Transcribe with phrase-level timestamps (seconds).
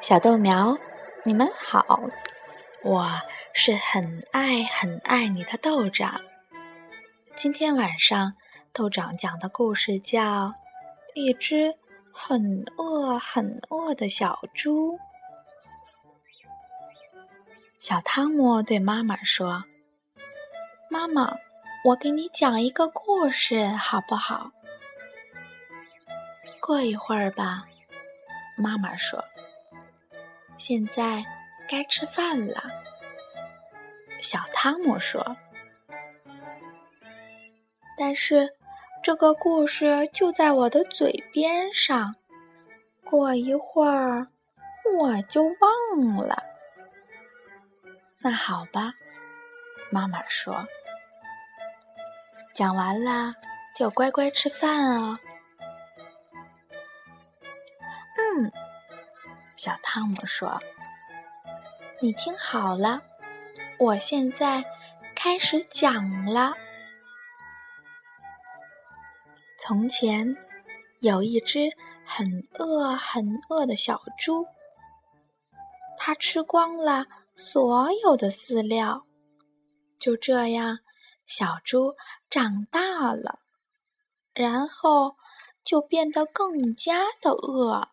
[0.00, 0.78] 小豆苗，
[1.24, 2.00] 你们好，
[2.84, 3.20] 我
[3.52, 6.20] 是很爱很爱你的豆长。
[7.34, 8.34] 今天晚上，
[8.72, 10.20] 豆长讲的故事叫
[11.14, 11.74] 《一只
[12.12, 14.92] 很饿很饿的小猪》。
[17.80, 19.64] 小汤姆对妈妈说
[20.88, 21.36] ：“妈妈，
[21.84, 24.52] 我给你讲一个故事，好不好？”
[26.62, 27.64] 过一会儿吧，
[28.56, 29.24] 妈妈说。
[30.58, 31.24] 现在
[31.68, 32.62] 该吃饭了，
[34.20, 35.36] 小汤姆说。
[37.96, 38.52] 但是
[39.02, 42.14] 这个故事就在我的嘴边上，
[43.04, 44.26] 过一会儿
[44.98, 46.42] 我就忘了。
[48.18, 48.92] 那好吧，
[49.90, 50.66] 妈妈说。
[52.52, 53.32] 讲完了
[53.76, 55.16] 就乖乖吃饭哦。
[59.58, 60.56] 小汤姆说
[62.00, 63.02] ：“你听好了，
[63.80, 64.64] 我现在
[65.16, 66.52] 开始讲了。
[69.58, 70.36] 从前
[71.00, 71.70] 有一只
[72.06, 72.24] 很
[72.56, 74.46] 饿很饿的小猪，
[75.96, 79.04] 它吃光了所有的饲料。
[79.98, 80.78] 就这样，
[81.26, 81.96] 小猪
[82.30, 83.40] 长大了，
[84.32, 85.16] 然后
[85.64, 87.88] 就变得更加的饿。”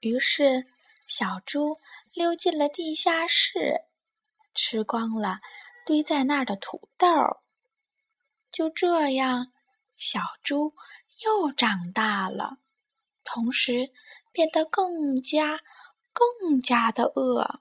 [0.00, 0.66] 于是，
[1.06, 1.78] 小猪
[2.12, 3.82] 溜进了地下室，
[4.54, 5.38] 吃光了
[5.84, 7.08] 堆在那儿的土豆。
[8.50, 9.52] 就这样，
[9.96, 10.74] 小猪
[11.24, 12.58] 又长大了，
[13.24, 13.90] 同时
[14.32, 15.60] 变得更加、
[16.12, 17.60] 更加的饿。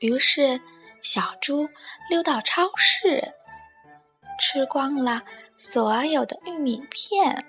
[0.00, 0.60] 于是，
[1.02, 1.68] 小猪
[2.08, 3.34] 溜到超市，
[4.40, 5.22] 吃光了
[5.56, 7.44] 所有的玉米片。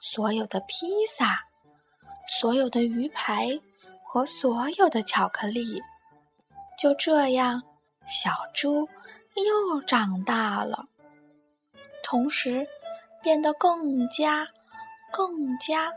[0.00, 1.44] 所有的披萨，
[2.28, 3.58] 所有的鱼排
[4.04, 5.82] 和所有的巧克力，
[6.78, 7.62] 就这样，
[8.06, 8.88] 小猪
[9.34, 10.86] 又长大了，
[12.02, 12.66] 同时
[13.22, 14.46] 变得更加、
[15.12, 15.92] 更加、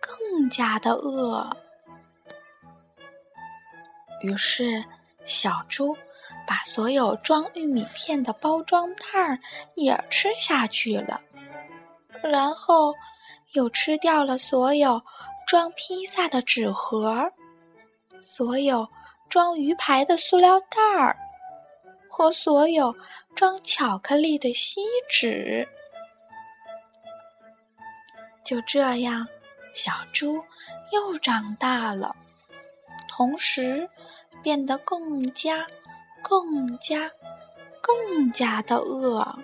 [0.00, 1.48] 更加的饿。
[4.20, 4.84] 于是，
[5.24, 5.96] 小猪
[6.46, 9.38] 把所有装玉米片的包装袋儿
[9.74, 11.20] 也吃下去了，
[12.22, 12.94] 然后。
[13.52, 15.00] 又吃掉了所有
[15.46, 17.30] 装披萨的纸盒，
[18.20, 18.86] 所有
[19.28, 21.16] 装鱼排的塑料袋儿，
[22.08, 22.94] 和所有
[23.34, 25.66] 装巧克力的锡纸。
[28.44, 29.26] 就这样，
[29.72, 30.42] 小猪
[30.92, 32.14] 又长大了，
[33.08, 33.88] 同时
[34.42, 35.66] 变得更加、
[36.22, 37.10] 更加、
[37.80, 39.36] 更加的饿。